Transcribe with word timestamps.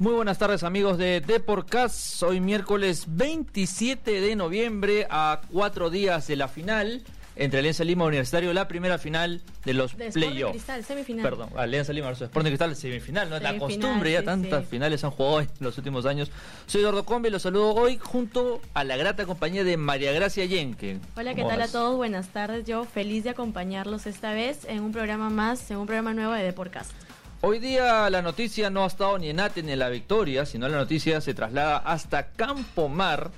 Muy 0.00 0.14
buenas 0.14 0.38
tardes 0.38 0.62
amigos 0.62 0.96
de 0.96 1.20
Deporcast. 1.20 2.22
Hoy 2.22 2.40
miércoles 2.40 3.04
27 3.06 4.22
de 4.22 4.34
noviembre 4.34 5.06
a 5.10 5.42
cuatro 5.52 5.90
días 5.90 6.26
de 6.26 6.36
la 6.36 6.48
final 6.48 7.02
entre 7.36 7.58
Alianza 7.58 7.84
Lima 7.84 8.04
y 8.04 8.08
Universitario, 8.08 8.54
la 8.54 8.66
primera 8.66 8.96
final 8.96 9.42
de 9.66 9.74
los 9.74 9.92
playoffs. 9.92 10.52
Cristal, 10.52 10.84
semifinal. 10.86 11.22
Perdón, 11.22 11.50
Alianza 11.54 11.92
Lima 11.92 12.06
versus 12.06 12.28
Sporting 12.28 12.48
Cristal, 12.48 12.76
semifinal, 12.76 13.28
¿no? 13.28 13.36
Es 13.36 13.42
la 13.42 13.58
costumbre, 13.58 14.12
ya 14.12 14.22
tantas 14.22 14.62
sí. 14.62 14.70
finales 14.70 15.04
han 15.04 15.10
jugado 15.10 15.42
en 15.42 15.48
los 15.60 15.76
últimos 15.76 16.06
años. 16.06 16.30
Soy 16.66 16.80
Eduardo 16.80 17.04
Combi, 17.04 17.28
los 17.28 17.42
saludo 17.42 17.74
hoy 17.74 17.98
junto 17.98 18.62
a 18.72 18.84
la 18.84 18.96
grata 18.96 19.26
compañía 19.26 19.64
de 19.64 19.76
María 19.76 20.12
Gracia 20.12 20.46
Yenque. 20.46 20.98
Hola, 21.14 21.34
¿qué 21.34 21.42
¿Cómo 21.42 21.50
tal 21.50 21.60
a 21.60 21.68
todos? 21.68 21.94
Buenas 21.98 22.28
tardes. 22.28 22.64
Yo 22.64 22.84
feliz 22.84 23.24
de 23.24 23.30
acompañarlos 23.30 24.06
esta 24.06 24.32
vez 24.32 24.64
en 24.66 24.80
un 24.82 24.92
programa 24.92 25.28
más, 25.28 25.70
en 25.70 25.76
un 25.76 25.84
programa 25.84 26.14
nuevo 26.14 26.32
de 26.32 26.42
Deporcast. 26.42 26.90
Hoy 27.42 27.58
día 27.58 28.10
la 28.10 28.20
noticia 28.20 28.68
no 28.68 28.84
ha 28.84 28.86
estado 28.86 29.16
ni 29.16 29.30
en 29.30 29.40
Ate 29.40 29.62
ni 29.62 29.72
en 29.72 29.78
la 29.78 29.88
victoria, 29.88 30.44
sino 30.44 30.68
la 30.68 30.76
noticia 30.76 31.22
se 31.22 31.32
traslada 31.32 31.78
hasta 31.78 32.28
Campomar 32.32 33.30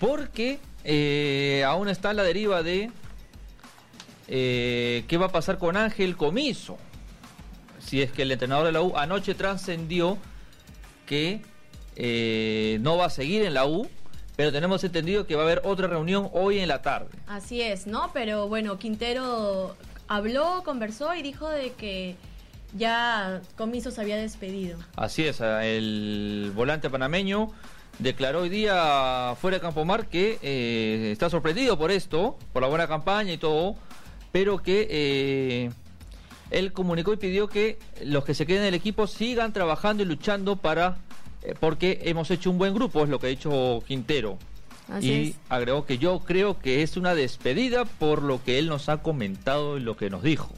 porque 0.00 0.58
eh, 0.82 1.62
aún 1.64 1.88
está 1.88 2.12
la 2.12 2.24
deriva 2.24 2.64
de 2.64 2.90
eh, 4.26 5.04
qué 5.06 5.16
va 5.16 5.26
a 5.26 5.28
pasar 5.28 5.58
con 5.58 5.76
Ángel 5.76 6.16
Comiso. 6.16 6.76
Si 7.78 8.02
es 8.02 8.10
que 8.10 8.22
el 8.22 8.32
entrenador 8.32 8.66
de 8.66 8.72
la 8.72 8.82
U 8.82 8.96
anoche 8.96 9.34
trascendió 9.34 10.18
que 11.06 11.40
eh, 11.94 12.78
no 12.80 12.96
va 12.96 13.06
a 13.06 13.10
seguir 13.10 13.44
en 13.44 13.54
la 13.54 13.64
U, 13.64 13.88
pero 14.34 14.50
tenemos 14.50 14.82
entendido 14.82 15.24
que 15.24 15.36
va 15.36 15.42
a 15.42 15.44
haber 15.44 15.62
otra 15.62 15.86
reunión 15.86 16.30
hoy 16.32 16.58
en 16.58 16.66
la 16.66 16.82
tarde. 16.82 17.16
Así 17.28 17.62
es, 17.62 17.86
¿no? 17.86 18.10
Pero 18.12 18.48
bueno, 18.48 18.76
Quintero 18.76 19.76
habló, 20.08 20.62
conversó 20.64 21.14
y 21.14 21.22
dijo 21.22 21.48
de 21.48 21.70
que 21.74 22.16
ya 22.74 23.40
Comiso 23.56 23.90
se 23.90 24.00
había 24.00 24.16
despedido. 24.16 24.78
Así 24.96 25.24
es, 25.24 25.40
el 25.40 26.52
volante 26.54 26.90
panameño 26.90 27.52
declaró 27.98 28.42
hoy 28.42 28.48
día 28.48 29.34
fuera 29.40 29.58
de 29.58 29.60
Campomar 29.60 30.08
que 30.08 30.38
eh, 30.42 31.10
está 31.12 31.30
sorprendido 31.30 31.78
por 31.78 31.90
esto, 31.90 32.36
por 32.52 32.62
la 32.62 32.68
buena 32.68 32.88
campaña 32.88 33.32
y 33.32 33.38
todo, 33.38 33.76
pero 34.32 34.58
que 34.58 34.88
eh, 34.90 35.70
él 36.50 36.72
comunicó 36.72 37.12
y 37.12 37.16
pidió 37.16 37.48
que 37.48 37.78
los 38.04 38.24
que 38.24 38.34
se 38.34 38.46
queden 38.46 38.62
en 38.62 38.68
el 38.68 38.74
equipo 38.74 39.06
sigan 39.06 39.52
trabajando 39.52 40.02
y 40.02 40.06
luchando 40.06 40.56
para, 40.56 40.96
eh, 41.42 41.54
porque 41.58 42.00
hemos 42.04 42.30
hecho 42.30 42.50
un 42.50 42.58
buen 42.58 42.74
grupo, 42.74 43.04
es 43.04 43.08
lo 43.08 43.18
que 43.18 43.28
ha 43.28 43.30
dicho 43.30 43.82
Quintero. 43.86 44.38
Así 44.88 45.10
y 45.10 45.28
es. 45.30 45.36
agregó 45.48 45.86
que 45.86 45.96
yo 45.96 46.20
creo 46.20 46.58
que 46.58 46.82
es 46.82 46.98
una 46.98 47.14
despedida 47.14 47.86
por 47.86 48.22
lo 48.22 48.42
que 48.44 48.58
él 48.58 48.68
nos 48.68 48.88
ha 48.88 49.02
comentado 49.02 49.78
y 49.78 49.80
lo 49.80 49.96
que 49.96 50.10
nos 50.10 50.22
dijo. 50.22 50.50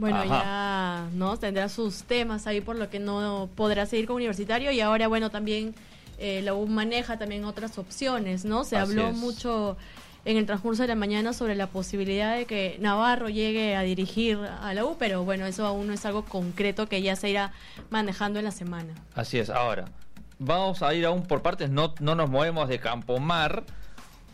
Bueno, 0.00 0.16
Ajá. 0.16 0.26
ya 0.28 1.08
no 1.12 1.36
tendrá 1.36 1.68
sus 1.68 2.04
temas 2.04 2.46
ahí 2.46 2.62
por 2.62 2.76
lo 2.76 2.88
que 2.88 2.98
no 2.98 3.50
podrá 3.54 3.84
seguir 3.84 4.06
con 4.06 4.16
Universitario 4.16 4.70
y 4.72 4.80
ahora 4.80 5.08
bueno 5.08 5.28
también 5.28 5.74
eh, 6.18 6.40
la 6.42 6.54
U 6.54 6.66
maneja 6.66 7.18
también 7.18 7.44
otras 7.44 7.76
opciones, 7.76 8.46
¿no? 8.46 8.64
Se 8.64 8.76
Así 8.78 8.92
habló 8.92 9.08
es. 9.10 9.14
mucho 9.16 9.76
en 10.24 10.38
el 10.38 10.46
transcurso 10.46 10.82
de 10.82 10.88
la 10.88 10.94
mañana 10.94 11.34
sobre 11.34 11.54
la 11.54 11.66
posibilidad 11.66 12.34
de 12.34 12.46
que 12.46 12.76
Navarro 12.80 13.28
llegue 13.28 13.76
a 13.76 13.82
dirigir 13.82 14.38
a 14.38 14.72
la 14.72 14.86
U, 14.86 14.96
pero 14.98 15.22
bueno, 15.24 15.44
eso 15.44 15.66
aún 15.66 15.86
no 15.86 15.92
es 15.92 16.04
algo 16.06 16.24
concreto 16.24 16.86
que 16.88 17.02
ya 17.02 17.14
se 17.14 17.28
irá 17.28 17.52
manejando 17.90 18.38
en 18.38 18.46
la 18.46 18.50
semana. 18.52 18.94
Así 19.14 19.38
es, 19.38 19.50
ahora, 19.50 19.84
vamos 20.38 20.82
a 20.82 20.92
ir 20.94 21.04
aún 21.04 21.22
por 21.24 21.42
partes, 21.42 21.68
no, 21.70 21.94
no 22.00 22.14
nos 22.14 22.28
movemos 22.30 22.68
de 22.70 22.78
Campomar, 22.78 23.64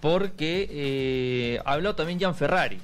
porque 0.01 0.69
eh, 0.71 1.61
ha 1.65 1.73
hablado 1.73 1.95
también 1.97 2.19
Gian 2.19 2.35
Ferrari. 2.35 2.79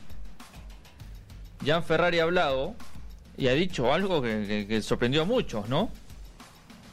Gian 1.64 1.83
Ferrari 1.84 2.18
ha 2.20 2.24
hablado 2.24 2.74
y 3.36 3.48
ha 3.48 3.52
dicho 3.52 3.92
algo 3.92 4.20
que, 4.23 4.45
que- 4.46 4.67
que 4.67 4.83
sorprendió 4.83 5.23
a 5.23 5.24
muchos, 5.24 5.68
¿no? 5.68 5.90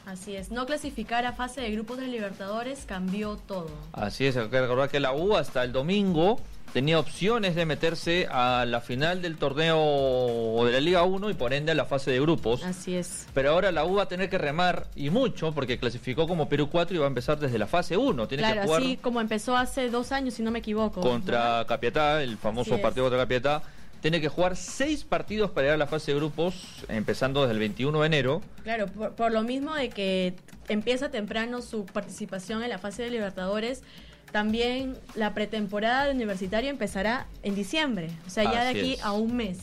Así 0.06 0.34
es, 0.34 0.50
no 0.50 0.66
clasificar 0.66 1.24
a 1.24 1.32
fase 1.32 1.60
de 1.60 1.70
grupos 1.70 1.98
de 1.98 2.08
Libertadores 2.08 2.84
cambió 2.86 3.36
todo. 3.46 3.70
Así 3.92 4.26
es, 4.26 4.36
hay 4.36 4.48
que 4.48 4.60
recordar 4.60 4.88
que 4.88 4.98
la 4.98 5.12
U 5.12 5.36
hasta 5.36 5.62
el 5.62 5.72
domingo 5.72 6.40
tenía 6.72 6.98
opciones 6.98 7.54
de 7.54 7.64
meterse 7.66 8.26
a 8.30 8.64
la 8.66 8.80
final 8.80 9.22
del 9.22 9.36
torneo 9.36 10.64
de 10.64 10.72
la 10.72 10.80
Liga 10.80 11.02
1 11.04 11.30
y 11.30 11.34
por 11.34 11.52
ende 11.52 11.72
a 11.72 11.74
la 11.74 11.84
fase 11.84 12.10
de 12.10 12.20
grupos. 12.20 12.64
Así 12.64 12.96
es. 12.96 13.26
Pero 13.34 13.50
ahora 13.52 13.70
la 13.70 13.84
U 13.84 13.96
va 13.96 14.04
a 14.04 14.08
tener 14.08 14.30
que 14.30 14.38
remar 14.38 14.86
y 14.96 15.10
mucho 15.10 15.52
porque 15.52 15.78
clasificó 15.78 16.26
como 16.26 16.48
Perú 16.48 16.68
4 16.70 16.94
y 16.96 16.98
va 16.98 17.04
a 17.06 17.08
empezar 17.08 17.38
desde 17.38 17.58
la 17.58 17.66
fase 17.66 17.96
1. 17.96 18.26
Tiene 18.26 18.42
que 18.44 18.52
Claro, 18.52 18.66
jugar 18.66 18.82
así 18.82 18.96
como 18.96 19.20
empezó 19.20 19.56
hace 19.56 19.90
dos 19.90 20.10
años, 20.12 20.34
si 20.34 20.42
no 20.42 20.50
me 20.50 20.60
equivoco. 20.60 21.00
contra 21.00 21.58
¿no? 21.60 21.66
Capiatá, 21.66 22.22
el 22.22 22.36
famoso 22.36 22.78
partido 22.80 23.04
contra 23.04 23.18
Capiatá. 23.20 23.62
Tiene 24.00 24.20
que 24.20 24.28
jugar 24.28 24.56
seis 24.56 25.04
partidos 25.04 25.50
para 25.50 25.62
llegar 25.62 25.74
a 25.74 25.78
la 25.78 25.86
fase 25.86 26.12
de 26.12 26.18
grupos, 26.18 26.84
empezando 26.88 27.42
desde 27.42 27.52
el 27.52 27.58
21 27.58 28.00
de 28.00 28.06
enero. 28.06 28.42
Claro, 28.62 28.86
por, 28.86 29.14
por 29.14 29.30
lo 29.30 29.42
mismo 29.42 29.74
de 29.74 29.90
que 29.90 30.34
empieza 30.68 31.10
temprano 31.10 31.60
su 31.60 31.84
participación 31.84 32.62
en 32.62 32.70
la 32.70 32.78
fase 32.78 33.02
de 33.02 33.10
Libertadores, 33.10 33.82
también 34.30 34.96
la 35.14 35.34
pretemporada 35.34 36.06
de 36.06 36.12
universitario 36.12 36.70
empezará 36.70 37.26
en 37.42 37.54
diciembre, 37.54 38.10
o 38.26 38.30
sea, 38.30 38.44
ya 38.44 38.64
de 38.64 38.78
aquí 38.78 38.92
es. 38.94 39.04
a 39.04 39.12
un 39.12 39.36
mes. 39.36 39.58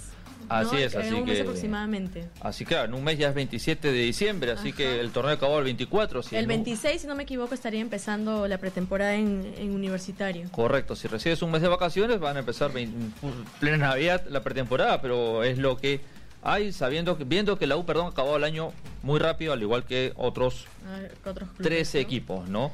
¿No? 0.49 0.55
Así 0.55 0.77
es, 0.77 0.93
En 0.95 1.01
así 1.01 1.13
un 1.13 1.25
mes 1.25 1.35
que- 1.35 1.41
aproximadamente. 1.41 2.29
Así 2.41 2.63
que 2.65 2.69
claro, 2.69 2.85
en 2.85 2.93
un 2.93 3.03
mes 3.03 3.17
ya 3.17 3.29
es 3.29 3.35
27 3.35 3.91
de 3.91 3.97
diciembre, 3.99 4.51
así 4.51 4.69
Ajá. 4.69 4.77
que 4.77 4.99
el 4.99 5.11
torneo 5.11 5.33
acabó 5.33 5.57
el 5.59 5.65
24. 5.65 6.23
si 6.23 6.35
el 6.35 6.43
no- 6.45 6.49
26, 6.49 7.01
si 7.01 7.07
no 7.07 7.15
me 7.15 7.23
equivoco, 7.23 7.53
estaría 7.53 7.81
empezando 7.81 8.47
la 8.47 8.57
pretemporada 8.57 9.15
en, 9.15 9.53
en 9.57 9.71
universitario. 9.71 10.49
Correcto, 10.51 10.95
si 10.95 11.07
recibes 11.07 11.41
un 11.41 11.51
mes 11.51 11.61
de 11.61 11.67
vacaciones 11.67 12.19
van 12.19 12.37
a 12.37 12.39
empezar 12.39 12.71
vein- 12.71 13.13
plena 13.59 13.77
Navidad 13.89 14.23
la 14.29 14.41
pretemporada, 14.41 15.01
pero 15.01 15.43
es 15.43 15.57
lo 15.57 15.77
que 15.77 16.01
hay, 16.43 16.71
sabiendo 16.71 17.17
que, 17.17 17.23
viendo 17.25 17.57
que 17.57 17.67
la 17.67 17.75
U, 17.75 17.85
perdón, 17.85 18.07
acabó 18.11 18.37
el 18.37 18.43
año 18.43 18.71
muy 19.03 19.19
rápido, 19.19 19.53
al 19.53 19.61
igual 19.61 19.83
que 19.85 20.13
otros 20.15 20.65
ver, 21.01 21.13
¿qué 21.23 21.29
otros 21.29 21.49
clubes, 21.49 21.63
13 21.67 21.97
no? 21.97 22.01
equipos, 22.03 22.49
¿no? 22.49 22.71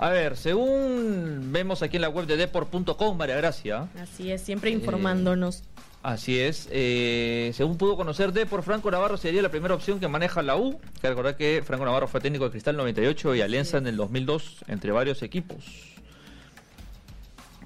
A 0.00 0.10
ver, 0.10 0.36
según 0.36 1.48
vemos 1.50 1.82
aquí 1.82 1.96
en 1.96 2.02
la 2.02 2.08
web 2.08 2.26
de 2.26 2.36
deport.com, 2.36 3.16
María 3.16 3.34
Gracia, 3.36 3.88
Así 4.00 4.30
es, 4.30 4.42
siempre 4.42 4.70
Eh, 4.70 4.74
informándonos. 4.74 5.64
Así 6.02 6.38
es, 6.38 6.68
eh, 6.70 7.50
según 7.54 7.76
pudo 7.76 7.96
conocer 7.96 8.32
Deport, 8.32 8.64
Franco 8.64 8.90
Navarro 8.90 9.16
sería 9.16 9.42
la 9.42 9.50
primera 9.50 9.74
opción 9.74 10.00
que 10.00 10.08
maneja 10.08 10.42
la 10.42 10.56
U, 10.56 10.80
que 11.00 11.08
recordar 11.08 11.36
que 11.36 11.62
Franco 11.66 11.84
Navarro 11.84 12.08
fue 12.08 12.20
técnico 12.20 12.44
de 12.44 12.50
Cristal 12.50 12.76
98 12.76 13.34
y 13.34 13.40
Alianza 13.42 13.78
en 13.78 13.86
el 13.86 13.96
2002, 13.96 14.64
entre 14.68 14.92
varios 14.92 15.22
equipos. 15.22 15.64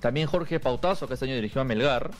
También 0.00 0.26
Jorge 0.26 0.58
Pautazo, 0.58 1.06
que 1.06 1.14
este 1.14 1.26
año 1.26 1.34
dirigió 1.36 1.60
a 1.60 1.64
Melgar. 1.64 2.10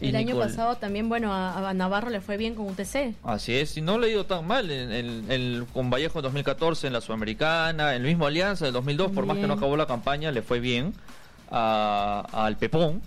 y 0.00 0.08
El 0.08 0.16
año 0.16 0.34
Nicol- 0.34 0.46
pasado 0.48 0.76
también, 0.76 1.08
bueno, 1.08 1.32
a, 1.32 1.68
a 1.68 1.74
Navarro 1.74 2.10
le 2.10 2.20
fue 2.20 2.36
bien 2.36 2.54
con 2.54 2.66
UTC. 2.66 3.14
Así 3.24 3.54
es, 3.54 3.76
y 3.76 3.80
no 3.82 3.98
le 3.98 4.06
ha 4.08 4.10
ido 4.10 4.26
tan 4.26 4.46
mal 4.46 4.70
en, 4.70 4.92
en- 4.92 5.30
en- 5.30 5.64
con 5.66 5.90
Vallejo 5.90 6.18
en 6.18 6.22
2014, 6.24 6.86
en 6.88 6.92
la 6.92 7.00
Sudamericana, 7.00 7.94
en 7.94 8.02
el 8.02 8.08
mismo 8.08 8.26
Alianza 8.26 8.64
en 8.64 8.68
el 8.68 8.72
2002, 8.74 9.12
por 9.12 9.26
más 9.26 9.36
que 9.36 9.42
no 9.42 9.48
Bien. 9.48 9.58
acabó 9.58 9.76
la 9.76 9.86
campaña, 9.86 10.32
le 10.32 10.42
fue 10.42 10.58
bien 10.60 10.94
a- 11.50 12.26
al 12.32 12.56
Pepón. 12.56 13.00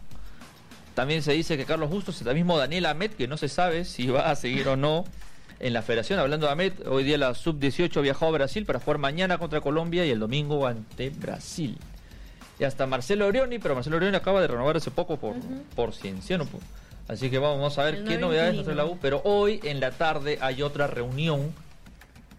También 0.96 1.24
se 1.24 1.32
dice 1.34 1.58
que 1.58 1.66
Carlos 1.66 1.90
Bustos, 1.90 2.22
el 2.22 2.36
mismo 2.36 2.58
Daniel 2.58 2.86
Ahmed, 2.86 3.12
que 3.12 3.28
no 3.28 3.38
se 3.38 3.48
sabe 3.48 3.86
si 3.86 4.08
va 4.08 4.30
a 4.30 4.36
seguir 4.36 4.68
o 4.68 4.76
no 4.76 5.06
en 5.60 5.74
la 5.74 5.82
federación. 5.82 6.20
Hablando 6.20 6.48
de 6.48 6.52
Ahmed, 6.52 6.74
hoy 6.88 7.04
día 7.04 7.18
la 7.18 7.34
sub-18 7.34 8.02
viajó 8.02 8.28
a 8.28 8.32
Brasil 8.32 8.66
para 8.66 8.80
jugar 8.80 8.98
mañana 8.98 9.38
contra 9.38 9.62
Colombia 9.62 10.06
y 10.06 10.10
el 10.10 10.20
domingo 10.20 10.68
ante 10.68 11.10
Brasil. 11.12 11.78
Y 12.60 12.64
hasta 12.64 12.86
Marcelo 12.88 13.26
Orioni, 13.28 13.58
pero 13.60 13.74
Marcelo 13.74 13.96
Orioni 13.98 14.16
acaba 14.18 14.42
de 14.42 14.48
renovar 14.48 14.78
hace 14.78 14.92
poco 14.92 15.18
por, 15.18 15.38
Ujú. 15.38 15.64
por 15.76 15.94
Cienciano. 15.94 16.46
pues. 16.46 16.62
Así 17.08 17.30
que 17.30 17.40
vamos 17.40 17.78
a 17.78 17.84
ver 17.84 17.96
El 17.96 18.04
qué 18.06 18.18
novedades 18.18 18.56
nos 18.56 18.64
trae 18.66 18.76
la 18.76 18.86
U. 18.86 18.98
Pero 19.02 19.22
hoy 19.24 19.60
en 19.64 19.80
la 19.80 19.92
tarde 19.92 20.38
hay 20.42 20.62
otra 20.62 20.88
reunión 20.88 21.54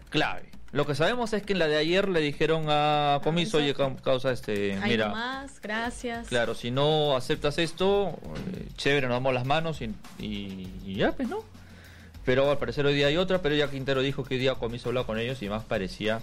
clave. 0.09 0.49
Lo 0.73 0.85
que 0.87 0.95
sabemos 0.95 1.31
es 1.33 1.43
que 1.43 1.53
en 1.53 1.59
la 1.59 1.67
de 1.67 1.77
ayer 1.77 2.09
le 2.09 2.19
dijeron 2.19 2.65
a 2.67 3.21
Comiso, 3.23 3.57
oye, 3.59 3.75
causa 4.03 4.31
este, 4.31 4.73
Ahí 4.81 4.89
mira, 4.89 5.07
nomás, 5.09 5.61
gracias. 5.61 6.27
claro, 6.27 6.55
si 6.55 6.71
no 6.71 7.15
aceptas 7.15 7.59
esto, 7.59 8.17
eh, 8.55 8.67
chévere, 8.75 9.07
nos 9.07 9.15
damos 9.17 9.33
las 9.35 9.45
manos 9.45 9.81
y, 9.81 9.93
y- 10.17 10.67
y 10.83 10.95
ya, 10.95 11.11
pues, 11.11 11.29
¿no? 11.29 11.43
Pero 12.25 12.49
al 12.49 12.57
parecer 12.57 12.85
hoy 12.87 12.95
día 12.95 13.05
hay 13.07 13.17
otra, 13.17 13.39
pero 13.41 13.53
ya 13.53 13.69
Quintero 13.69 14.01
dijo 14.01 14.23
que 14.23 14.33
hoy 14.33 14.39
día 14.39 14.55
Comiso 14.55 14.89
habló 14.89 15.05
con 15.05 15.19
ellos 15.19 15.41
y 15.43 15.49
más 15.49 15.63
parecía 15.63 16.21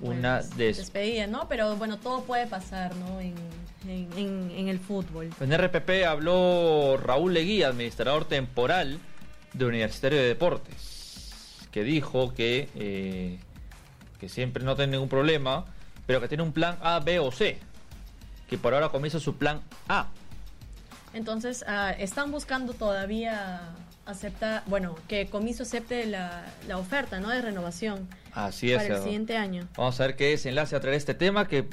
una 0.00 0.38
Pues, 0.38 0.56
des... 0.56 0.76
despedida, 0.78 1.26
¿no? 1.26 1.46
Pero 1.48 1.76
bueno, 1.76 1.98
todo 1.98 2.22
puede 2.22 2.46
pasar, 2.46 2.94
¿no? 2.96 3.20
En, 3.20 3.34
en, 3.86 4.08
en- 4.16 4.50
en 4.56 4.68
el 4.68 4.78
fútbol. 4.78 5.28
En 5.40 5.52
RPP 5.52 6.06
habló 6.06 6.96
Raúl 6.96 7.34
Leguía, 7.34 7.68
administrador 7.68 8.24
temporal 8.24 8.98
de 9.52 9.64
Universitario 9.66 10.18
de 10.18 10.24
Deportes, 10.28 11.66
que 11.70 11.82
dijo 11.84 12.32
que, 12.32 12.68
eh, 12.76 13.38
que 14.20 14.28
siempre 14.28 14.62
no 14.62 14.76
tiene 14.76 14.92
ningún 14.92 15.08
problema, 15.08 15.64
pero 16.06 16.20
que 16.20 16.28
tiene 16.28 16.42
un 16.42 16.52
plan 16.52 16.76
A, 16.82 17.00
B 17.00 17.18
o 17.18 17.32
C, 17.32 17.58
que 18.48 18.58
por 18.58 18.74
ahora 18.74 18.90
comienza 18.90 19.18
su 19.18 19.36
plan 19.36 19.60
A. 19.88 20.06
Entonces, 21.14 21.64
ah, 21.66 21.92
están 21.98 22.30
buscando 22.30 22.72
todavía 22.74 23.62
aceptar, 24.06 24.62
bueno, 24.66 24.94
que 25.08 25.26
Comiso 25.26 25.62
acepte 25.64 26.06
la, 26.06 26.44
la 26.68 26.78
oferta, 26.78 27.18
¿no? 27.20 27.30
De 27.30 27.40
renovación 27.42 28.08
Así 28.32 28.70
es. 28.72 28.82
para 28.82 28.96
el 28.98 29.02
siguiente 29.02 29.36
año. 29.36 29.66
Vamos 29.76 29.98
a 30.00 30.06
ver 30.06 30.16
qué 30.16 30.30
desenlace 30.30 30.76
a 30.76 30.80
traer 30.80 30.96
este 30.96 31.14
tema 31.14 31.48
que 31.48 31.66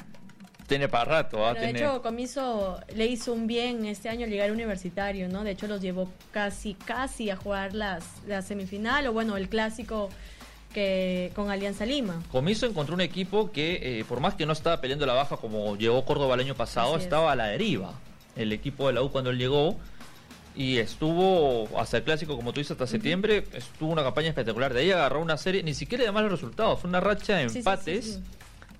tiene 0.66 0.88
para 0.88 1.04
rato. 1.04 1.46
¿ah? 1.46 1.52
Pero 1.54 1.66
de 1.66 1.72
Tiene- 1.72 1.88
hecho, 1.88 2.02
Comiso 2.02 2.80
le 2.94 3.06
hizo 3.06 3.32
un 3.32 3.46
bien 3.46 3.84
este 3.86 4.08
año 4.08 4.26
llegar 4.26 4.50
a 4.50 4.52
universitario, 4.52 5.28
¿no? 5.28 5.44
De 5.44 5.52
hecho, 5.52 5.66
los 5.66 5.80
llevó 5.80 6.10
casi, 6.32 6.74
casi 6.74 7.30
a 7.30 7.36
jugar 7.36 7.74
las, 7.74 8.04
la 8.26 8.42
semifinal 8.42 9.06
o 9.06 9.12
bueno, 9.12 9.36
el 9.36 9.48
clásico 9.48 10.10
que 10.72 11.32
con 11.34 11.50
Alianza 11.50 11.86
Lima. 11.86 12.22
Comiso 12.30 12.66
encontró 12.66 12.94
un 12.94 13.00
equipo 13.00 13.50
que, 13.50 14.00
eh, 14.00 14.04
por 14.04 14.20
más 14.20 14.34
que 14.34 14.46
no 14.46 14.52
estaba 14.52 14.80
peleando 14.80 15.06
la 15.06 15.14
baja 15.14 15.36
como 15.36 15.76
llegó 15.76 16.04
Córdoba 16.04 16.34
el 16.34 16.40
año 16.40 16.54
pasado, 16.54 16.88
Así 16.90 16.98
es. 16.98 17.02
estaba 17.04 17.32
a 17.32 17.36
la 17.36 17.46
deriva. 17.46 17.94
El 18.36 18.52
equipo 18.52 18.86
de 18.86 18.92
la 18.92 19.02
U 19.02 19.10
cuando 19.10 19.30
él 19.30 19.38
llegó 19.38 19.76
y 20.54 20.78
estuvo 20.78 21.68
hasta 21.78 21.98
el 21.98 22.02
clásico, 22.02 22.36
como 22.36 22.52
tú 22.52 22.60
dices, 22.60 22.72
hasta 22.72 22.86
septiembre, 22.86 23.44
estuvo 23.52 23.90
una 23.92 24.02
campaña 24.02 24.28
espectacular. 24.28 24.74
De 24.74 24.80
ahí 24.80 24.90
agarró 24.90 25.20
una 25.20 25.36
serie, 25.38 25.62
ni 25.62 25.74
siquiera 25.74 26.04
de 26.04 26.12
malos 26.12 26.30
resultados, 26.32 26.80
fue 26.80 26.88
una 26.88 27.00
racha 27.00 27.36
de 27.36 27.48
sí, 27.48 27.58
empates 27.58 28.04
sí, 28.04 28.12
sí. 28.12 28.20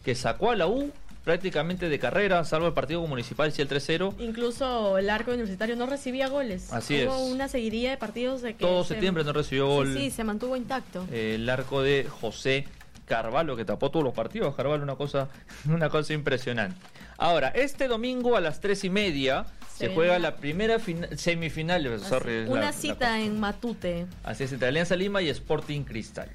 que 0.05 0.15
sacó 0.15 0.51
a 0.51 0.57
la 0.57 0.67
U 0.67 0.93
prácticamente 1.29 1.91
de 1.91 1.99
carrera, 1.99 2.43
salvo 2.45 2.69
el 2.69 2.73
partido 2.73 3.03
con 3.03 3.11
municipal, 3.11 3.53
sí 3.53 3.61
el 3.61 3.69
3-0. 3.69 4.15
Incluso 4.19 4.97
el 4.97 5.11
arco 5.11 5.31
universitario 5.33 5.77
no 5.77 5.85
recibía 5.85 6.27
goles. 6.29 6.73
Así 6.73 7.05
Hubo 7.05 7.27
es. 7.27 7.33
una 7.35 7.49
seguidilla 7.49 7.91
de 7.91 7.99
partidos 7.99 8.41
de 8.41 8.55
que 8.55 8.61
Todo 8.61 8.83
se- 8.83 8.95
septiembre 8.95 9.25
no 9.25 9.35
recibió 9.35 9.67
gol. 9.67 9.95
Sí, 9.95 10.11
se 10.11 10.25
mantuvo 10.25 10.57
intacto. 10.57 11.07
el 11.13 11.47
arco 11.51 11.83
de 11.83 12.07
José 12.09 12.65
Carvalho 13.05 13.57
que 13.57 13.67
tapó 13.67 13.91
todos 13.91 14.03
los 14.05 14.15
partidos. 14.15 14.55
Carvalho 14.57 14.83
una 14.83 14.97
cosa, 14.97 15.29
una 15.69 15.91
cosa 15.91 16.15
impresionante. 16.15 16.81
Ahora, 17.19 17.49
este 17.49 17.89
domingo 17.89 18.35
a 18.35 18.41
las 18.41 18.61
tres 18.63 18.83
y 18.85 18.89
media 18.89 19.45
se, 19.77 19.89
juega 19.89 20.19
la 20.19 20.37
primera 20.37 20.79
fina- 20.79 21.09
semifinal. 21.15 22.01
Sorry, 22.01 22.47
una 22.49 22.61
la 22.63 22.73
cita 22.73 23.21
en 23.21 23.39
Matute. 23.39 24.07
Así 24.25 24.45
es, 24.45 24.53
entre 24.55 24.69
Alianza 24.69 24.97
Lima 24.97 25.21
y 25.21 25.29
Sporting 25.29 25.83
Cristal. 25.83 26.31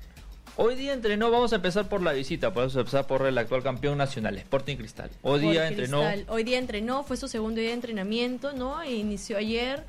Hoy 0.56 0.76
día 0.76 0.94
entrenó, 0.94 1.32
vamos 1.32 1.52
a 1.52 1.56
empezar 1.56 1.90
por 1.90 2.04
la 2.04 2.12
visita, 2.12 2.50
vamos 2.50 2.76
a 2.76 2.82
empezar 2.82 3.08
por 3.08 3.26
el 3.26 3.36
actual 3.40 3.64
campeón 3.64 3.98
nacional, 3.98 4.38
Sporting 4.38 4.76
Cristal. 4.76 5.10
Hoy 5.24 5.40
día 5.40 5.68
entrenó. 5.68 6.04
Hoy 6.28 6.44
día 6.44 6.60
entrenó, 6.60 7.04
fue 7.04 7.18
su 7.18 7.28
segundo 7.28 7.60
día 7.60 7.70
de 7.70 7.76
entrenamiento, 7.76 8.54
¿no? 8.54 8.84
E 8.84 8.94
inició 8.94 9.38
ayer, 9.38 9.84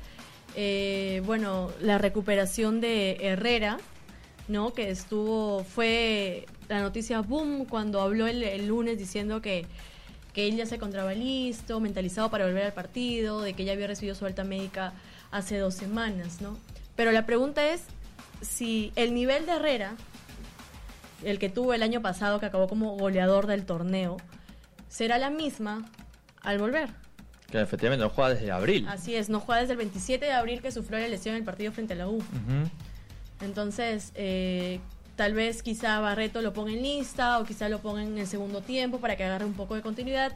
eh, 0.55 1.21
bueno, 1.25 1.69
la 1.81 1.99
recuperación 1.99 2.81
de 2.81 3.17
Herrera, 3.21 3.77
¿no? 4.47 4.73
Que 4.73 4.89
estuvo, 4.89 5.63
fue 5.63 6.47
la 6.67 6.81
noticia 6.81 7.21
boom 7.21 7.65
cuando 7.65 8.01
habló 8.01 8.25
el, 8.25 8.41
el 8.41 8.65
lunes 8.65 8.97
diciendo 8.97 9.43
que, 9.43 9.67
que 10.33 10.47
él 10.47 10.55
ya 10.55 10.65
se 10.65 10.75
encontraba 10.75 11.13
listo, 11.13 11.79
mentalizado 11.79 12.31
para 12.31 12.45
volver 12.47 12.63
al 12.63 12.73
partido, 12.73 13.39
de 13.41 13.53
que 13.53 13.65
ya 13.65 13.73
había 13.73 13.85
recibido 13.85 14.15
su 14.15 14.25
alta 14.25 14.43
médica 14.43 14.93
hace 15.29 15.59
dos 15.59 15.75
semanas, 15.75 16.41
¿no? 16.41 16.57
Pero 16.95 17.11
la 17.11 17.27
pregunta 17.27 17.71
es 17.71 17.83
si 18.41 18.91
el 18.95 19.13
nivel 19.13 19.45
de 19.45 19.51
Herrera, 19.51 19.95
el 21.23 21.39
que 21.39 21.49
tuvo 21.49 21.73
el 21.73 21.83
año 21.83 22.01
pasado, 22.01 22.39
que 22.39 22.45
acabó 22.45 22.67
como 22.67 22.95
goleador 22.97 23.47
del 23.47 23.65
torneo, 23.65 24.17
será 24.89 25.17
la 25.17 25.29
misma 25.29 25.85
al 26.41 26.57
volver. 26.59 26.89
que 27.51 27.61
efectivamente 27.61 28.03
no 28.03 28.09
juega 28.09 28.31
desde 28.33 28.51
abril. 28.51 28.85
Así 28.89 29.15
es, 29.15 29.29
no 29.29 29.39
juega 29.39 29.61
desde 29.61 29.73
el 29.73 29.77
27 29.77 30.25
de 30.25 30.31
abril 30.31 30.61
que 30.61 30.71
sufrió 30.71 30.99
la 30.99 31.07
lesión 31.07 31.35
en 31.35 31.39
el 31.39 31.45
partido 31.45 31.71
frente 31.71 31.93
a 31.93 31.97
la 31.97 32.07
U. 32.07 32.21
Entonces, 33.41 34.11
eh, 34.15 34.79
tal 35.15 35.33
vez 35.33 35.61
quizá 35.63 35.99
Barreto 35.99 36.41
lo 36.41 36.53
ponga 36.53 36.71
en 36.71 36.81
lista 36.81 37.39
o 37.39 37.43
quizá 37.45 37.69
lo 37.69 37.79
ponga 37.79 38.03
en 38.03 38.17
el 38.17 38.27
segundo 38.27 38.61
tiempo 38.61 38.99
para 38.99 39.15
que 39.15 39.23
agarre 39.23 39.45
un 39.45 39.53
poco 39.53 39.75
de 39.75 39.81
continuidad. 39.81 40.33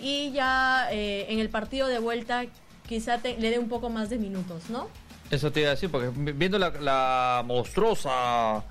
Y 0.00 0.30
ya 0.32 0.88
eh, 0.92 1.26
en 1.28 1.38
el 1.40 1.48
partido 1.50 1.86
de 1.88 1.98
vuelta 1.98 2.44
quizá 2.88 3.18
te- 3.18 3.36
le 3.38 3.50
dé 3.50 3.58
un 3.58 3.68
poco 3.68 3.90
más 3.90 4.08
de 4.10 4.18
minutos, 4.18 4.70
¿no? 4.70 4.88
Eso 5.30 5.52
te 5.52 5.60
iba 5.60 5.68
a 5.70 5.74
decir, 5.74 5.90
porque 5.90 6.10
vi- 6.14 6.32
viendo 6.32 6.58
la, 6.58 6.70
la 6.70 7.42
monstruosa 7.46 8.64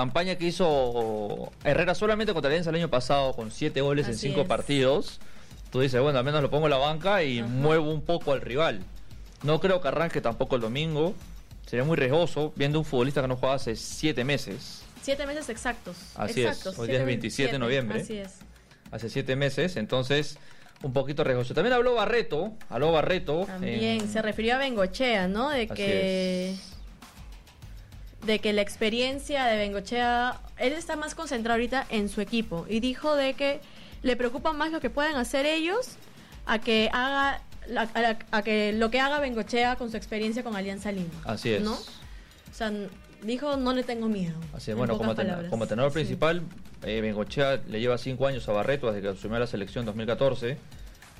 campaña 0.00 0.36
que 0.36 0.44
hizo 0.46 1.50
Herrera 1.64 1.94
solamente 1.94 2.34
contra 2.34 2.50
Alianza 2.50 2.68
el 2.68 2.76
año 2.76 2.90
pasado, 2.90 3.32
con 3.32 3.50
siete 3.50 3.80
goles 3.80 4.06
en 4.06 4.14
cinco 4.18 4.42
es. 4.42 4.46
partidos, 4.46 5.20
tú 5.70 5.80
dices, 5.80 6.02
bueno, 6.02 6.18
al 6.18 6.24
menos 6.24 6.42
lo 6.42 6.50
pongo 6.50 6.66
en 6.66 6.70
la 6.72 6.76
banca 6.76 7.22
y 7.22 7.38
Ajá. 7.38 7.48
muevo 7.48 7.90
un 7.90 8.02
poco 8.02 8.32
al 8.34 8.42
rival. 8.42 8.82
No 9.42 9.58
creo 9.58 9.80
que 9.80 9.88
arranque 9.88 10.20
tampoco 10.20 10.56
el 10.56 10.60
domingo. 10.60 11.14
Sería 11.66 11.82
muy 11.86 11.96
riesgoso 11.96 12.52
viendo 12.56 12.78
un 12.78 12.84
futbolista 12.84 13.22
que 13.22 13.28
no 13.28 13.36
juega 13.36 13.54
hace 13.54 13.74
siete 13.74 14.22
meses. 14.22 14.82
Siete 15.00 15.26
meses 15.26 15.48
exactos. 15.48 15.96
Así 16.14 16.42
es, 16.42 16.48
exactos, 16.48 16.78
hoy 16.78 16.88
día 16.88 16.96
es 16.96 17.00
siete, 17.00 17.06
27 17.06 17.52
de 17.52 17.58
noviembre. 17.58 18.00
Así 18.02 18.18
es. 18.18 18.34
Hace 18.90 19.08
siete 19.08 19.34
meses, 19.34 19.76
entonces 19.76 20.36
un 20.82 20.92
poquito 20.92 21.24
riesgoso. 21.24 21.54
También 21.54 21.72
habló 21.72 21.94
Barreto, 21.94 22.52
habló 22.68 22.92
Barreto. 22.92 23.44
También 23.46 24.02
en- 24.02 24.08
se 24.12 24.20
refirió 24.20 24.56
a 24.56 24.58
Bengochea, 24.58 25.26
¿no? 25.26 25.48
De 25.48 25.62
Así 25.62 25.74
que 25.74 26.50
es. 26.50 26.75
De 28.26 28.40
que 28.40 28.52
la 28.52 28.62
experiencia 28.62 29.44
de 29.46 29.56
Bengochea, 29.56 30.40
él 30.58 30.72
está 30.72 30.96
más 30.96 31.14
concentrado 31.14 31.54
ahorita 31.54 31.86
en 31.88 32.08
su 32.08 32.20
equipo 32.20 32.66
y 32.68 32.80
dijo 32.80 33.14
de 33.14 33.34
que 33.34 33.60
le 34.02 34.16
preocupa 34.16 34.52
más 34.52 34.72
lo 34.72 34.80
que 34.80 34.90
puedan 34.90 35.16
hacer 35.16 35.46
ellos 35.46 35.96
a 36.44 36.58
que 36.58 36.90
haga 36.92 37.40
a, 38.30 38.42
que 38.42 38.72
lo 38.72 38.90
que 38.90 39.00
haga 39.00 39.18
Bengochea 39.20 39.76
con 39.76 39.90
su 39.90 39.96
experiencia 39.96 40.42
con 40.44 40.54
Alianza 40.56 40.92
Lima. 40.92 41.08
Así 41.24 41.52
es. 41.52 41.62
¿No? 41.62 41.72
O 41.74 42.54
sea, 42.54 42.72
dijo 43.22 43.56
no 43.56 43.72
le 43.72 43.82
tengo 43.82 44.08
miedo. 44.08 44.36
Así 44.52 44.64
es, 44.64 44.68
en 44.70 44.78
bueno, 44.78 44.96
como, 44.98 45.14
ten- 45.14 45.48
como 45.50 45.66
tenor 45.66 45.90
Sí. 45.90 45.94
principal, 45.94 46.42
eh, 46.84 47.00
Bengochea 47.00 47.60
le 47.68 47.80
lleva 47.80 47.98
cinco 47.98 48.26
años 48.26 48.48
a 48.48 48.52
Barreto 48.52 48.88
desde 48.88 49.02
que 49.02 49.08
asumió 49.16 49.38
la 49.38 49.46
selección 49.46 49.82
en 49.82 49.86
2014. 49.86 50.58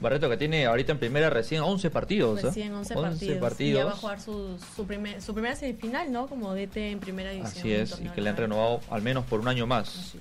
Barreto 0.00 0.28
que 0.28 0.36
tiene 0.36 0.66
ahorita 0.66 0.92
en 0.92 0.98
primera 0.98 1.30
recién 1.30 1.62
11 1.62 1.90
partidos. 1.90 2.40
¿eh? 2.40 2.46
Recién 2.48 2.74
11 2.74 2.94
partidos. 2.94 3.36
Y 3.36 3.40
partidos. 3.40 3.78
ya 3.80 3.84
va 3.86 3.92
a 3.92 3.96
jugar 3.96 4.20
su, 4.20 4.58
su, 4.76 4.86
primer, 4.86 5.22
su 5.22 5.32
primera 5.32 5.56
semifinal, 5.56 6.12
¿no? 6.12 6.26
Como 6.26 6.54
DT 6.54 6.76
en 6.76 7.00
primera 7.00 7.30
división. 7.30 7.58
Así 7.58 7.72
es, 7.72 7.98
y 8.04 8.08
que 8.10 8.20
le 8.20 8.28
han 8.30 8.36
renovado 8.36 8.80
al 8.90 9.00
menos 9.02 9.24
por 9.24 9.40
un 9.40 9.48
año 9.48 9.66
más. 9.66 9.88
Así. 9.88 10.18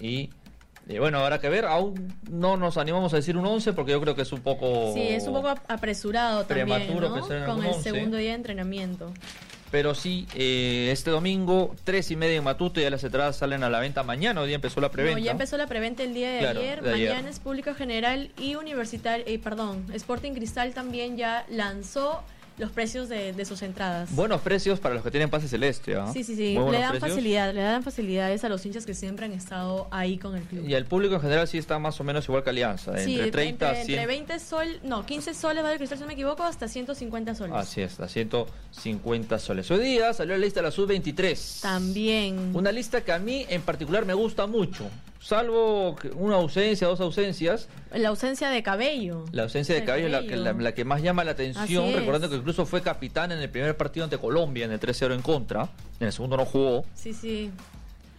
Y 0.00 0.30
eh, 0.88 0.98
bueno, 0.98 1.18
habrá 1.20 1.38
que 1.38 1.48
ver. 1.48 1.66
Aún 1.66 2.12
no 2.28 2.56
nos 2.56 2.78
animamos 2.78 3.12
a 3.12 3.16
decir 3.16 3.36
un 3.36 3.46
11 3.46 3.74
porque 3.74 3.92
yo 3.92 4.00
creo 4.00 4.16
que 4.16 4.22
es 4.22 4.32
un 4.32 4.40
poco. 4.40 4.92
Sí, 4.92 5.02
es 5.02 5.24
un 5.28 5.34
poco 5.34 5.48
ap- 5.50 5.70
apresurado 5.70 6.44
también, 6.46 6.66
Prematuro 6.66 7.10
¿no? 7.10 7.20
Con 7.46 7.62
el 7.64 7.70
once. 7.70 7.82
segundo 7.92 8.16
día 8.16 8.30
de 8.30 8.34
entrenamiento. 8.36 9.12
Pero 9.70 9.94
sí, 9.94 10.26
eh, 10.34 10.88
este 10.90 11.10
domingo, 11.10 11.76
tres 11.84 12.10
y 12.10 12.16
media 12.16 12.36
en 12.36 12.44
Matute, 12.44 12.82
ya 12.82 12.90
las 12.90 13.04
entradas 13.04 13.36
salen 13.36 13.62
a 13.62 13.70
la 13.70 13.78
venta 13.78 14.02
mañana. 14.02 14.40
Hoy 14.40 14.48
día 14.48 14.56
empezó 14.56 14.80
la 14.80 14.90
preventa. 14.90 15.18
No, 15.18 15.24
ya 15.24 15.30
empezó 15.30 15.56
la 15.56 15.68
preventa 15.68 16.02
el 16.02 16.12
día 16.12 16.30
de 16.32 16.38
Claro, 16.40 16.60
ayer. 16.60 16.82
de 16.82 16.92
ayer. 16.94 17.10
Mañana 17.10 17.30
es 17.30 17.38
público 17.38 17.72
general 17.74 18.30
y 18.36 18.56
universitario, 18.56 19.24
eh, 19.28 19.38
perdón, 19.38 19.86
Sporting 19.92 20.32
Cristal 20.32 20.74
también 20.74 21.16
ya 21.16 21.46
lanzó 21.48 22.22
los 22.60 22.70
precios 22.70 23.08
de, 23.08 23.32
de 23.32 23.44
sus 23.44 23.62
entradas. 23.62 24.14
Buenos 24.14 24.40
precios 24.42 24.78
para 24.78 24.94
los 24.94 25.02
que 25.02 25.10
tienen 25.10 25.30
pase 25.30 25.48
celeste. 25.48 25.96
¿ah? 25.96 26.10
Sí, 26.12 26.22
sí, 26.22 26.36
sí. 26.36 26.56
Muy 26.58 26.70
Le 26.72 26.78
dan 26.78 26.90
precios. 26.90 27.10
facilidad, 27.10 27.54
le 27.54 27.62
dan 27.62 27.82
facilidades 27.82 28.44
a 28.44 28.48
los 28.48 28.64
hinchas 28.64 28.86
que 28.86 28.94
siempre 28.94 29.26
han 29.26 29.32
estado 29.32 29.88
ahí 29.90 30.18
con 30.18 30.36
el 30.36 30.42
club. 30.44 30.68
Y 30.68 30.74
el 30.74 30.84
público 30.84 31.14
en 31.16 31.20
general 31.22 31.48
sí 31.48 31.58
está 31.58 31.78
más 31.78 31.98
o 32.00 32.04
menos 32.04 32.24
igual 32.28 32.44
que 32.44 32.50
Alianza, 32.50 32.96
Sí, 32.98 33.14
entre 33.14 33.30
30 33.32 33.66
a 33.66 33.68
entre, 33.70 33.84
100. 33.86 33.98
entre 33.98 34.06
20 34.14 34.38
sol, 34.38 34.66
no, 34.84 35.04
15 35.06 35.34
soles 35.34 35.64
va 35.64 35.70
de 35.70 35.76
cristal, 35.78 35.98
si 35.98 36.02
no 36.02 36.08
me 36.08 36.12
equivoco, 36.14 36.44
hasta 36.44 36.68
150 36.68 37.34
soles. 37.34 37.54
Así 37.56 37.80
es, 37.80 37.98
a 37.98 38.08
150 38.08 39.38
soles. 39.38 39.70
Hoy 39.70 39.78
día 39.80 40.12
salió 40.12 40.34
la 40.36 40.44
lista 40.44 40.60
de 40.60 40.64
la 40.66 40.70
sub-23. 40.70 41.60
También. 41.62 42.50
Una 42.54 42.72
lista 42.72 43.02
que 43.02 43.12
a 43.12 43.18
mí 43.18 43.46
en 43.48 43.62
particular 43.62 44.04
me 44.04 44.14
gusta 44.14 44.46
mucho. 44.46 44.84
Salvo 45.20 45.96
una 46.14 46.36
ausencia, 46.36 46.86
dos 46.86 46.98
ausencias. 47.00 47.68
La 47.92 48.08
ausencia 48.08 48.48
de 48.48 48.62
cabello. 48.62 49.26
La 49.32 49.42
ausencia 49.42 49.74
de 49.74 49.82
El 49.82 49.86
Cabello 49.86 50.06
es 50.06 50.12
la 50.12 50.22
que, 50.22 50.36
la, 50.36 50.52
la 50.54 50.72
que 50.72 50.84
más 50.86 51.02
llama 51.02 51.24
la 51.24 51.32
atención. 51.32 51.92
Recordando 51.92 52.30
que 52.30 52.36
incluso 52.36 52.64
fue 52.64 52.80
capitán 52.80 53.30
en 53.30 53.38
el 53.38 53.50
primer 53.50 53.76
partido 53.76 54.04
ante 54.04 54.16
Colombia 54.16 54.64
en 54.64 54.72
el 54.72 54.80
3-0 54.80 55.14
en 55.14 55.20
contra. 55.20 55.68
En 56.00 56.06
el 56.06 56.12
segundo 56.14 56.38
no 56.38 56.46
jugó. 56.46 56.86
Sí, 56.94 57.12
sí. 57.12 57.50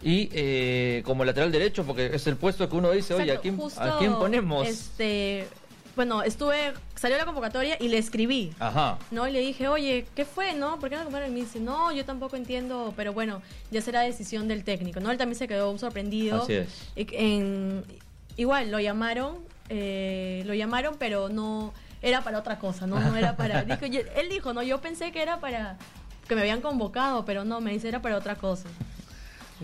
Y 0.00 0.28
eh, 0.32 1.02
como 1.04 1.24
lateral 1.24 1.50
derecho, 1.50 1.84
porque 1.84 2.06
es 2.14 2.26
el 2.28 2.36
puesto 2.36 2.68
que 2.68 2.76
uno 2.76 2.90
dice, 2.92 3.14
oye, 3.14 3.32
¿a 3.32 3.40
quién, 3.40 3.58
¿a 3.78 3.98
quién 3.98 4.14
ponemos? 4.14 4.68
Este, 4.68 5.48
bueno, 5.96 6.22
estuve, 6.22 6.72
salió 6.94 7.16
la 7.16 7.24
convocatoria 7.24 7.76
y 7.80 7.88
le 7.88 7.98
escribí. 7.98 8.52
Ajá. 8.58 8.98
¿no? 9.10 9.28
Y 9.28 9.32
le 9.32 9.40
dije, 9.40 9.68
oye, 9.68 10.06
¿qué 10.14 10.24
fue, 10.24 10.54
no? 10.54 10.78
¿Por 10.78 10.90
qué 10.90 10.96
no 10.96 11.02
compraron? 11.02 11.30
Y 11.30 11.34
me 11.34 11.40
dice, 11.40 11.60
no, 11.60 11.92
yo 11.92 12.04
tampoco 12.04 12.36
entiendo, 12.36 12.92
pero 12.96 13.12
bueno, 13.12 13.42
ya 13.70 13.80
será 13.82 14.02
decisión 14.02 14.48
del 14.48 14.64
técnico, 14.64 15.00
¿no? 15.00 15.10
Él 15.10 15.18
también 15.18 15.38
se 15.38 15.48
quedó 15.48 15.76
sorprendido. 15.78 16.42
Así 16.42 16.54
es. 16.54 16.68
En, 16.96 17.84
igual, 18.36 18.70
lo 18.70 18.80
llamaron, 18.80 19.38
eh, 19.68 20.42
lo 20.46 20.54
llamaron, 20.54 20.96
pero 20.98 21.28
no, 21.28 21.72
era 22.00 22.22
para 22.22 22.38
otra 22.38 22.58
cosa, 22.58 22.86
¿no? 22.86 22.98
No 23.00 23.16
era 23.16 23.36
para, 23.36 23.64
dijo, 23.64 23.84
él 23.84 24.28
dijo, 24.30 24.52
no, 24.52 24.62
yo 24.62 24.80
pensé 24.80 25.12
que 25.12 25.22
era 25.22 25.40
para, 25.40 25.76
que 26.26 26.34
me 26.34 26.40
habían 26.40 26.60
convocado, 26.60 27.24
pero 27.24 27.44
no, 27.44 27.60
me 27.60 27.72
dice, 27.72 27.88
era 27.88 28.02
para 28.02 28.16
otra 28.16 28.36
cosa. 28.36 28.68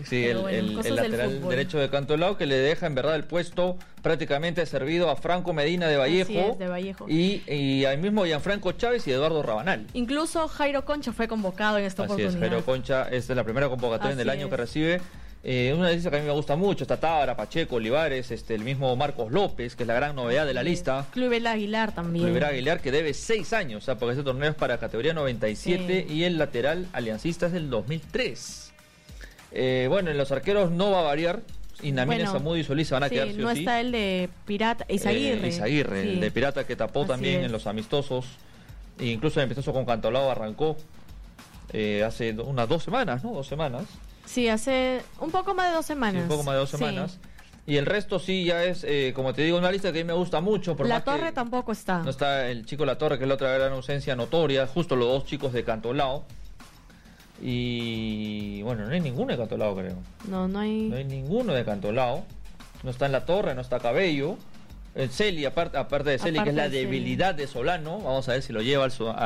Sí, 0.05 0.25
el, 0.25 0.37
bueno, 0.37 0.57
el- 0.57 0.73
cosas 0.73 0.85
el 0.91 0.95
del 0.97 1.11
lateral 1.11 1.49
derecho 1.49 1.79
de 1.79 1.89
Cantolao 1.89 2.37
que 2.37 2.45
le 2.45 2.55
deja 2.57 2.85
en 2.87 2.95
verdad 2.95 3.15
el 3.15 3.23
puesto 3.23 3.77
prácticamente 4.01 4.65
servido 4.65 5.09
a 5.09 5.15
Franco 5.15 5.53
Medina 5.53 5.87
de 5.87 5.97
Vallejo. 5.97 6.29
Así 6.31 6.37
es, 6.39 6.57
de 6.59 6.67
Vallejo. 6.67 7.05
Y, 7.09 7.43
y 7.47 7.85
ahí 7.85 7.97
mismo 7.97 8.25
Gianfranco 8.25 8.71
Chávez 8.73 9.07
y 9.07 9.11
Eduardo 9.11 9.43
Rabanal. 9.43 9.85
Incluso 9.93 10.47
Jairo 10.47 10.85
Concha 10.85 11.11
fue 11.11 11.27
convocado 11.27 11.77
en 11.77 11.85
esta 11.85 12.03
Así 12.03 12.13
es, 12.13 12.19
oportunidad. 12.19 12.49
Jairo 12.49 12.65
Concha 12.65 13.09
es 13.09 13.27
la 13.29 13.43
primera 13.43 13.67
convocatoria 13.69 14.13
en 14.13 14.19
el 14.19 14.29
Así 14.29 14.37
año 14.39 14.45
es. 14.47 14.51
que 14.51 14.57
recibe. 14.57 15.01
Eh, 15.41 15.73
una 15.73 15.89
lista 15.89 16.09
que 16.09 16.17
a 16.17 16.19
mí 16.19 16.25
me 16.25 16.33
gusta 16.33 16.57
mucho, 16.57 16.83
está 16.83 16.97
Tábara, 16.99 17.33
Pacheco, 17.37 17.77
Olivares, 17.77 18.29
este, 18.29 18.55
el 18.55 18.65
mismo 18.65 18.93
Marcos 18.97 19.31
López, 19.31 19.73
que 19.77 19.83
es 19.83 19.87
la 19.87 19.93
gran 19.93 20.13
novedad 20.13 20.45
de 20.45 20.53
la 20.53 20.63
lista. 20.63 21.05
Clubel 21.13 21.47
Aguilar 21.47 21.95
también. 21.95 22.25
Rivera 22.25 22.49
Aguilar, 22.49 22.81
que 22.81 22.91
debe 22.91 23.13
seis 23.13 23.53
años, 23.53 23.83
o 23.83 23.85
sea, 23.85 23.95
porque 23.95 24.11
este 24.13 24.23
torneo 24.25 24.49
es 24.49 24.55
para 24.57 24.77
categoría 24.79 25.13
97 25.13 26.05
Sí. 26.09 26.13
y 26.13 26.23
el 26.25 26.37
lateral 26.37 26.87
aliancista 26.91 27.45
es 27.45 27.53
del 27.53 27.69
2003. 27.69 28.73
Eh, 29.51 29.87
bueno, 29.89 30.11
en 30.11 30.17
los 30.17 30.31
arqueros 30.31 30.71
no 30.71 30.91
va 30.91 30.99
a 30.99 31.03
variar. 31.03 31.41
Inamine, 31.81 32.23
Bueno, 32.23 32.31
Zamudio 32.33 32.61
y 32.61 32.63
Solís 32.65 32.87
se 32.89 32.93
van 32.93 33.03
a 33.03 33.07
sí, 33.09 33.15
quedar 33.15 33.27
sí 33.29 33.33
no 33.37 33.47
o 33.47 33.53
sí. 33.53 33.59
está 33.59 33.79
el 33.79 33.91
de 33.93 34.29
Pirata, 34.45 34.85
Isaguirre. 34.89 35.45
Eh, 35.45 35.49
Izaguirre, 35.49 36.03
Sí. 36.03 36.09
el 36.09 36.19
de 36.19 36.31
Pirata 36.31 36.67
que 36.67 36.75
tapó 36.75 37.01
Así 37.01 37.07
también 37.09 37.39
es. 37.39 37.45
en 37.45 37.51
los 37.53 37.67
amistosos. 37.67 38.25
E 38.99 39.05
incluso 39.05 39.39
el 39.39 39.45
amistoso 39.45 39.71
con 39.71 39.85
Cantolao 39.85 40.29
arrancó 40.29 40.75
eh, 41.71 42.03
hace 42.03 42.33
do- 42.33 42.45
unas 42.45 42.67
dos 42.67 42.83
semanas, 42.83 43.23
¿no? 43.23 43.31
Dos 43.33 43.47
semanas. 43.47 43.83
Sí, 44.25 44.47
hace 44.49 45.01
un 45.21 45.31
poco 45.31 45.53
más 45.53 45.69
de 45.69 45.75
dos 45.75 45.85
semanas. 45.85 46.23
un 46.23 46.27
poco 46.27 46.43
más 46.43 46.55
de 46.55 46.59
dos 46.59 46.69
semanas. 46.69 47.17
Y 47.65 47.77
el 47.77 47.85
resto 47.85 48.17
sí 48.19 48.43
ya 48.45 48.63
es, 48.63 48.83
eh, 48.83 49.13
como 49.15 49.33
te 49.33 49.43
digo, 49.43 49.57
una 49.57 49.71
lista 49.71 49.93
que 49.93 49.99
a 49.99 50.03
mí 50.03 50.07
me 50.07 50.13
gusta 50.13 50.41
mucho. 50.41 50.75
Por 50.75 50.87
La 50.87 51.01
Torre 51.03 51.31
tampoco 51.31 51.71
está. 51.71 51.99
No 51.99 52.09
está 52.09 52.49
el 52.49 52.65
chico 52.65 52.83
La 52.85 52.97
Torre, 52.97 53.17
que 53.19 53.23
es 53.25 53.27
la 53.27 53.35
otra 53.35 53.53
gran 53.55 53.71
ausencia 53.71 54.15
notoria. 54.15 54.65
Justo 54.67 54.95
los 54.95 55.07
dos 55.07 55.25
chicos 55.25 55.53
de 55.53 55.63
Cantolao. 55.63 56.25
Y 57.41 58.61
bueno, 58.63 58.85
no 58.85 58.91
hay 58.93 58.99
ninguno 59.01 59.31
de 59.31 59.37
Cantolao, 59.37 59.75
creo. 59.75 59.95
No, 60.27 60.47
no 60.47 60.59
hay. 60.59 60.89
No 60.89 60.95
hay 60.97 61.05
ninguno 61.05 61.53
de 61.53 61.63
Cantolao. 61.65 62.25
No 62.83 62.91
está 62.91 63.05
en 63.05 63.11
La 63.11 63.25
Torre, 63.25 63.55
no 63.55 63.61
está 63.61 63.79
Cabello. 63.79 64.37
El 64.95 65.09
Celi, 65.09 65.45
aparte, 65.45 65.77
aparte 65.77 66.09
de 66.09 66.17
Celi, 66.19 66.39
que 66.41 66.49
es 66.49 66.55
la 66.55 66.67
de 66.69 66.79
debilidad 66.79 67.35
de 67.35 67.47
Solano. 67.47 67.99
Vamos 67.99 68.27
a 68.27 68.33
ver 68.33 68.41
si 68.41 68.51
lo 68.53 68.61
lleva 68.61 68.85
al, 68.85 68.91
su- 68.91 69.07
al 69.09 69.17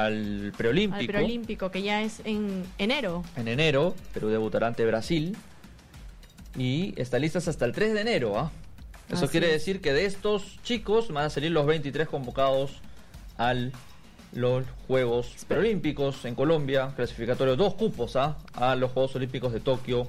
Al 0.47 0.51
preolímpico. 0.57 1.11
preolímpico, 1.11 1.71
que 1.71 1.81
ya 1.81 2.01
es 2.01 2.21
en 2.25 2.63
enero. 2.77 3.23
en 3.37 3.47
enero, 3.47 3.95
Perú 4.13 4.27
debutará 4.29 4.67
ante 4.67 4.85
Brasil. 4.85 5.37
Y 6.57 6.93
está 7.01 7.17
lista 7.17 7.39
hasta 7.39 7.65
el 7.65 7.71
3 7.71 7.93
de 7.93 8.01
enero. 8.01 8.37
¿ah? 8.37 8.51
Eso 9.09 9.25
Así 9.25 9.31
quiere 9.31 9.47
decir 9.47 9.81
que 9.81 9.93
de 9.93 10.05
estos 10.05 10.59
chicos 10.63 11.07
van 11.11 11.25
a 11.25 11.29
salir 11.29 11.51
los 11.51 11.65
23 11.65 12.07
convocados 12.07 12.79
al 13.37 13.71
los 14.35 14.65
Juegos 14.87 15.45
Preolímpicos 15.47 16.25
en 16.25 16.35
Colombia, 16.35 16.93
clasificatorios, 16.95 17.57
dos 17.57 17.75
cupos 17.75 18.15
¿ah? 18.15 18.37
a 18.53 18.75
los 18.75 18.91
Juegos 18.91 19.15
Olímpicos 19.15 19.53
de 19.53 19.59
Tokio 19.59 20.07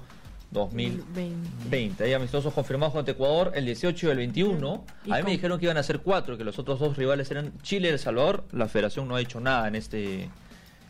2020. 0.50 2.04
Hay 2.04 2.12
amistosos 2.12 2.54
confirmados 2.54 2.94
ante 2.96 3.12
Ecuador 3.12 3.52
el 3.54 3.66
18 3.66 4.06
y 4.06 4.10
el 4.10 4.16
21. 4.16 4.84
Y 5.04 5.12
A 5.12 5.16
mí 5.16 5.22
me 5.24 5.30
dijeron 5.32 5.58
que 5.58 5.66
iban 5.66 5.76
a 5.76 5.82
ser 5.82 6.00
cuatro, 6.00 6.38
que 6.38 6.44
los 6.44 6.58
otros 6.58 6.78
dos 6.78 6.96
rivales 6.96 7.30
eran 7.30 7.52
Chile 7.62 7.88
y 7.88 7.92
El 7.92 7.98
Salvador. 7.98 8.44
La 8.52 8.68
federación 8.68 9.08
no 9.08 9.16
ha 9.16 9.20
hecho 9.20 9.40
nada 9.40 9.68
en 9.68 9.74
este, 9.74 10.30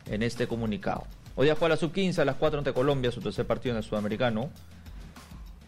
en 0.06 0.22
este 0.22 0.46
comunicado. 0.46 1.04
Hoy 1.34 1.46
día 1.46 1.56
juega 1.56 1.74
la 1.74 1.80
sub-15 1.80 2.18
a 2.18 2.24
las 2.24 2.36
4 2.36 2.58
ante 2.58 2.72
Colombia, 2.72 3.10
su 3.10 3.20
tercer 3.20 3.46
partido 3.46 3.72
en 3.72 3.78
el 3.78 3.84
sudamericano. 3.84 4.50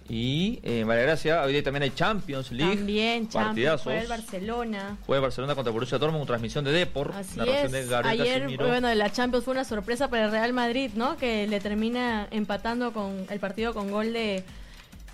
Y 0.08 0.60
eh, 0.62 0.84
María 0.84 1.02
Gracia, 1.02 1.42
hoy 1.42 1.52
día 1.52 1.62
también 1.64 1.82
hay 1.82 1.90
Champions 1.90 2.52
League. 2.52 2.76
También, 2.76 3.28
Champions, 3.28 3.82
fue 3.82 3.98
el 3.98 4.06
Barcelona. 4.06 4.96
Juega 5.04 5.22
Barcelona 5.22 5.54
contra 5.56 5.72
Borussia 5.72 5.98
Dortmund, 5.98 6.20
con 6.20 6.26
transmisión 6.28 6.64
de 6.64 6.70
Depor. 6.72 7.12
Así 7.12 7.40
es. 7.40 7.72
de 7.72 7.96
Ayer, 8.04 8.42
Casimiro. 8.42 8.68
bueno, 8.68 8.94
la 8.94 9.10
Champions 9.10 9.44
fue 9.44 9.52
una 9.52 9.64
sorpresa 9.64 10.08
para 10.08 10.26
el 10.26 10.30
Real 10.30 10.52
Madrid, 10.52 10.92
¿no? 10.94 11.16
Que 11.16 11.48
le 11.48 11.58
termina 11.58 12.28
empatando 12.30 12.92
con 12.92 13.26
el 13.28 13.40
partido 13.40 13.74
con 13.74 13.90
gol 13.90 14.12
de, 14.12 14.44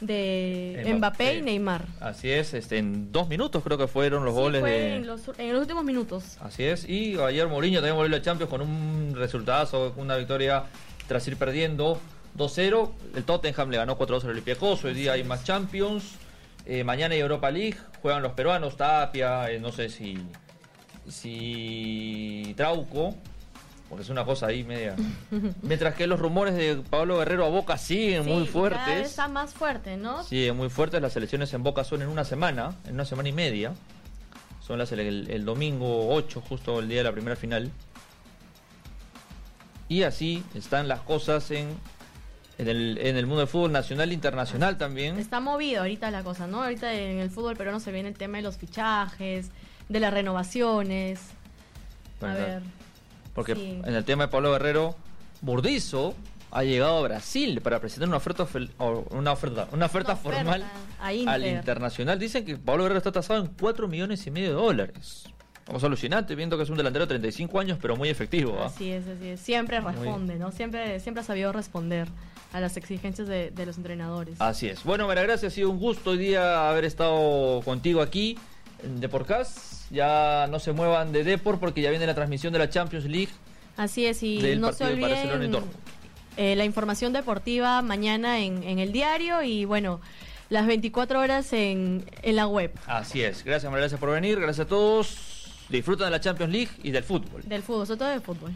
de 0.01 0.83
Mbappé. 0.85 0.95
Mbappé 0.95 1.35
y 1.39 1.43
Neymar. 1.43 1.87
Así 2.01 2.31
es, 2.31 2.53
este, 2.53 2.77
en 2.77 3.13
dos 3.13 3.29
minutos 3.29 3.63
creo 3.63 3.79
que 3.79 3.87
fueron 3.87 4.25
los 4.27 4.35
Sí, 4.35 4.41
goles 4.41 4.61
fue 4.61 4.71
de... 4.71 4.97
en, 4.97 5.07
los, 5.07 5.23
en 5.39 5.53
los 5.53 5.61
últimos 5.63 5.85
minutos. 5.85 6.37
Así 6.41 6.65
es, 6.65 6.87
y 6.87 7.19
ayer 7.19 7.49
Mourinho 7.49 7.79
también 7.79 7.97
volvió 7.97 8.15
a 8.15 8.19
la 8.19 8.23
Champions 8.23 8.51
con 8.51 8.61
un 8.61 9.15
resultado, 9.17 9.95
una 9.97 10.17
victoria 10.17 10.65
tras 11.09 11.27
ir 11.29 11.37
perdiendo 11.37 11.99
2-0. 12.37 12.91
El 13.15 13.25
Tottenham 13.25 13.71
le 13.71 13.77
ganó 13.79 13.99
4-2 13.99 14.25
al 14.25 14.31
Olympiacos, 14.31 14.85
hoy 14.85 14.95
día 14.95 15.13
hay 15.13 15.25
más 15.25 15.45
Champions. 15.45 16.15
Eh, 16.67 16.85
mañana 16.85 17.15
hay 17.15 17.21
Europa 17.21 17.51
League, 17.51 17.77
juegan 18.03 18.23
los 18.23 18.33
peruanos, 18.33 18.77
Tapia, 18.77 19.51
eh, 19.51 19.59
no 19.59 19.73
sé 19.73 19.89
si, 19.89 20.17
si 21.09 22.55
Trauco, 22.57 23.15
porque 23.89 24.03
es 24.05 24.09
una 24.11 24.25
cosa 24.25 24.47
ahí 24.47 24.63
media. 24.65 24.95
Mientras 25.63 25.95
que 25.95 26.07
los 26.07 26.21
rumores 26.21 26.55
de 26.55 26.77
Pablo 26.89 27.19
Guerrero 27.19 27.47
a 27.47 27.49
Boca 27.49 27.77
siguen 27.79 28.25
Sí, 28.25 28.31
muy 28.31 28.43
y 28.45 28.47
cada 28.47 28.47
vez 28.47 28.53
fuertes. 28.53 29.11
está 29.11 29.29
más 29.29 29.53
fuerte, 29.55 29.97
¿no? 29.97 30.23
Siguen 30.23 30.57
muy 30.57 30.69
fuertes, 30.71 31.03
las 31.03 31.17
elecciones 31.17 31.53
en 31.53 31.63
Boca 31.63 31.85
son 31.85 32.03
en 32.03 32.09
una 32.09 32.25
semana, 32.25 32.75
en 32.87 32.95
una 32.95 33.05
semana 33.05 33.29
y 33.29 33.33
media. 33.33 33.73
Son 34.61 34.79
las 34.79 34.93
ele- 34.93 35.09
el, 35.09 35.31
el 35.31 35.45
domingo 35.45 36.15
8, 36.15 36.41
justo 36.49 36.79
el 36.79 36.89
día 36.89 36.99
de 36.99 37.05
la 37.05 37.13
primera 37.13 37.35
final. 37.37 37.71
Y 39.89 40.05
así 40.05 40.43
están 40.55 40.89
las 40.89 41.01
cosas 41.01 41.51
en, 41.51 41.69
en, 42.63 42.69
el, 42.69 42.99
en 42.99 43.17
el 43.17 43.27
mundo 43.27 43.41
del 43.41 43.49
fútbol 43.49 43.73
nacional 43.73 44.11
e 44.11 44.15
internacional 44.15 44.79
también. 44.79 45.19
Está 45.19 45.41
movido 45.41 45.81
ahorita 45.81 46.11
la 46.11 46.23
cosa, 46.23 46.47
¿no? 46.47 46.63
Ahorita 46.63 46.93
en 46.95 47.19
el 47.19 47.31
fútbol 47.31 47.57
peruano 47.57 47.81
se 47.81 47.93
viene 47.93 48.09
el 48.09 48.17
tema 48.17 48.39
de 48.39 48.45
los 48.45 48.57
fichajes, 48.57 49.51
de 49.89 50.01
las 50.01 50.13
renovaciones. 50.13 51.21
A 52.21 52.35
ver. 52.35 52.63
Porque 53.35 53.55
sí. 53.55 53.81
en 53.85 53.95
el 53.95 54.05
tema 54.05 54.27
de 54.27 54.29
Pablo 54.29 54.53
Guerrero, 54.53 54.97
Burdizo 55.41 56.15
ha 56.53 56.65
llegado 56.65 56.99
a 56.99 57.03
Brasil 57.03 57.61
para 57.63 57.81
presentar 57.81 58.09
una 58.09 58.19
oferta 58.19 58.47
una 59.11 59.33
oferta, 59.33 59.69
una 59.73 59.87
oferta 59.87 60.13
Una 60.13 60.21
formal 60.21 60.65
al 61.01 61.47
internacional. 61.47 62.19
Dicen 62.19 62.45
que 62.45 62.57
Pablo 62.59 62.85
Guerrero 62.85 62.99
está 62.99 63.11
tasado 63.11 63.41
en 63.41 63.51
4 63.59 63.89
millones 63.89 64.27
y 64.27 64.31
medio 64.31 64.51
de 64.51 64.55
dólares. 64.55 65.25
Vamos 65.73 65.85
alucinante, 65.85 66.35
viendo 66.35 66.59
que 66.59 66.65
es 66.65 66.69
un 66.69 66.77
delantero 66.77 67.07
de 67.07 67.15
35 67.15 67.59
años, 67.59 67.79
pero 67.81 67.97
muy 67.97 68.11
efectivo. 68.11 68.59
¿ah? 68.61 68.67
Así 68.67 68.91
es, 68.91 69.07
así 69.07 69.29
es. 69.29 69.41
Siempre 69.41 69.81
responde, 69.81 70.37
¿no? 70.37 70.53
Siempre, 70.53 71.01
siempre 71.01 71.23
ha 71.23 71.25
sabido 71.25 71.51
responder 71.51 72.09
a 72.53 72.61
las 72.61 72.77
exigencias 72.77 73.27
de, 73.27 73.51
de 73.51 73.65
los 73.65 73.79
entrenadores. 73.79 74.39
Así 74.39 74.69
es. 74.69 74.85
Bueno, 74.85 75.07
María 75.07 75.23
Gracia, 75.23 75.49
ha 75.49 75.51
sido 75.51 75.71
un 75.71 75.79
gusto 75.79 76.11
hoy 76.11 76.19
día 76.19 76.69
haber 76.69 76.85
estado 76.85 77.63
contigo 77.65 78.03
aquí 78.03 78.37
en 78.85 79.01
Deporcast. 79.01 79.91
Ya 79.91 80.47
no 80.51 80.59
se 80.59 80.73
muevan 80.73 81.11
de 81.11 81.25
Depor 81.25 81.59
porque 81.59 81.81
ya 81.81 81.89
viene 81.89 82.07
la 82.07 82.15
transmisión 82.15 82.53
de 82.53 82.59
la 82.59 82.69
Champions 82.69 83.07
League 83.07 83.33
Así 83.79 84.05
es, 84.05 84.23
y 84.23 84.43
del 84.43 84.61
no 84.61 84.75
se 84.75 84.85
olviden 84.85 85.57
eh, 86.37 86.55
la 86.55 86.67
información 86.67 87.15
deportiva 87.15 87.81
mañana 87.81 88.41
en, 88.41 88.63
en 88.63 88.79
el 88.79 88.93
diario 88.93 89.43
y 89.43 89.65
bueno, 89.65 90.03
las 90.51 90.67
24 90.67 91.19
horas 91.19 91.51
en, 91.55 92.05
en 92.21 92.37
la 92.37 92.47
web 92.47 92.73
Así 92.87 93.23
es. 93.23 93.43
Gracias, 93.43 93.73
María 93.73 93.85
Gracia, 93.85 93.97
por 93.97 94.11
venir. 94.11 94.39
Gracias 94.39 94.67
a 94.67 94.69
todos. 94.69 95.32
Disfrutan 95.73 96.07
de 96.07 96.11
la 96.11 96.21
Champions 96.21 96.53
League 96.53 96.71
y 96.83 96.91
del 96.91 97.03
fútbol. 97.03 97.43
del 97.47 97.63
fútbol, 97.63 97.87
sobre 97.87 97.99
todo 97.99 98.09
del 98.11 98.21
fútbol. 98.21 98.53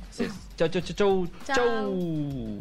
Chau, 0.56 0.68
chau, 0.68 0.82
chau, 0.82 0.94
chau. 0.94 1.28
Chau. 1.46 2.58